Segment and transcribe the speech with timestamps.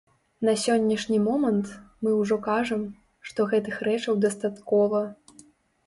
[0.47, 1.67] На сённяшні момант
[2.01, 2.81] мы ўжо кажам,
[3.31, 5.09] што гэтых рэчаў дастаткова.